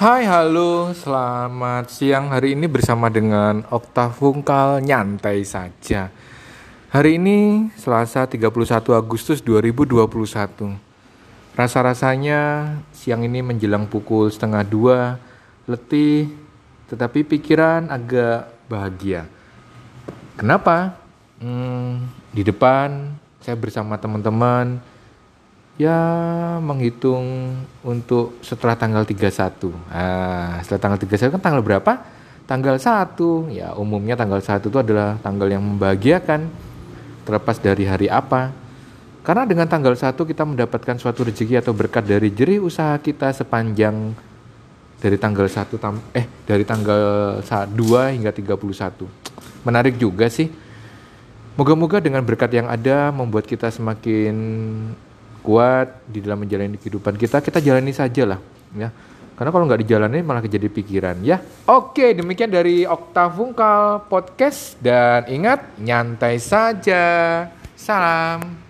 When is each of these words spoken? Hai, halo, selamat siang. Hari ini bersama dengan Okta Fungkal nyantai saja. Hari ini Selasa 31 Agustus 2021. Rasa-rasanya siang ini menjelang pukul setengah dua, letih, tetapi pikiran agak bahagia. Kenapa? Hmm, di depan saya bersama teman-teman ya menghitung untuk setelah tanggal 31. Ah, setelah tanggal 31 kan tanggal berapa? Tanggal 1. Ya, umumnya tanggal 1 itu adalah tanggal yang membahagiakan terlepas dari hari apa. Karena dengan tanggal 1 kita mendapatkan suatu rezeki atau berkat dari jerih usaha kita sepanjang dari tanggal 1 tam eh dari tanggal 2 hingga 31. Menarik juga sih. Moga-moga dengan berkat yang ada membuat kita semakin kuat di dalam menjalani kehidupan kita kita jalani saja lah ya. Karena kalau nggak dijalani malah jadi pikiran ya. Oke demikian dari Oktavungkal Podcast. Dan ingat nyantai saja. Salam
Hai, 0.00 0.24
halo, 0.24 0.96
selamat 0.96 1.92
siang. 1.92 2.32
Hari 2.32 2.56
ini 2.56 2.64
bersama 2.64 3.12
dengan 3.12 3.68
Okta 3.68 4.08
Fungkal 4.08 4.80
nyantai 4.80 5.44
saja. 5.44 6.08
Hari 6.88 7.20
ini 7.20 7.68
Selasa 7.76 8.24
31 8.24 8.96
Agustus 8.96 9.44
2021. 9.44 10.72
Rasa-rasanya 11.52 12.40
siang 12.96 13.28
ini 13.28 13.44
menjelang 13.44 13.84
pukul 13.92 14.32
setengah 14.32 14.64
dua, 14.64 15.20
letih, 15.68 16.32
tetapi 16.88 17.20
pikiran 17.20 17.92
agak 17.92 18.48
bahagia. 18.72 19.28
Kenapa? 20.40 20.96
Hmm, 21.44 22.08
di 22.32 22.40
depan 22.40 23.20
saya 23.44 23.52
bersama 23.52 24.00
teman-teman 24.00 24.80
ya 25.80 25.96
menghitung 26.60 27.56
untuk 27.80 28.36
setelah 28.44 28.76
tanggal 28.76 29.00
31. 29.08 29.72
Ah, 29.88 30.60
setelah 30.60 30.80
tanggal 30.84 31.00
31 31.00 31.32
kan 31.32 31.40
tanggal 31.40 31.64
berapa? 31.64 31.92
Tanggal 32.44 32.76
1. 32.76 33.48
Ya, 33.48 33.72
umumnya 33.72 34.12
tanggal 34.12 34.44
1 34.44 34.68
itu 34.68 34.76
adalah 34.76 35.16
tanggal 35.24 35.48
yang 35.48 35.64
membahagiakan 35.64 36.52
terlepas 37.24 37.56
dari 37.56 37.88
hari 37.88 38.12
apa. 38.12 38.52
Karena 39.24 39.48
dengan 39.48 39.64
tanggal 39.64 39.96
1 39.96 40.28
kita 40.28 40.44
mendapatkan 40.44 41.00
suatu 41.00 41.24
rezeki 41.24 41.64
atau 41.64 41.72
berkat 41.72 42.04
dari 42.04 42.28
jerih 42.28 42.60
usaha 42.60 43.00
kita 43.00 43.32
sepanjang 43.32 44.12
dari 45.00 45.16
tanggal 45.16 45.48
1 45.48 45.80
tam 45.80 45.96
eh 46.12 46.28
dari 46.44 46.68
tanggal 46.68 47.40
2 47.40 47.72
hingga 48.20 48.36
31. 48.36 49.08
Menarik 49.64 49.96
juga 49.96 50.28
sih. 50.28 50.52
Moga-moga 51.56 52.04
dengan 52.04 52.20
berkat 52.20 52.52
yang 52.52 52.68
ada 52.68 53.12
membuat 53.12 53.44
kita 53.44 53.68
semakin 53.68 54.36
kuat 55.40 56.04
di 56.06 56.20
dalam 56.22 56.44
menjalani 56.44 56.76
kehidupan 56.76 57.16
kita 57.16 57.40
kita 57.40 57.58
jalani 57.58 57.92
saja 57.92 58.36
lah 58.36 58.40
ya. 58.76 58.88
Karena 59.40 59.56
kalau 59.56 59.64
nggak 59.64 59.80
dijalani 59.88 60.20
malah 60.20 60.44
jadi 60.44 60.68
pikiran 60.68 61.24
ya. 61.24 61.40
Oke 61.64 62.12
demikian 62.12 62.52
dari 62.52 62.84
Oktavungkal 62.84 64.04
Podcast. 64.04 64.76
Dan 64.84 65.24
ingat 65.32 65.64
nyantai 65.80 66.36
saja. 66.36 67.48
Salam 67.72 68.69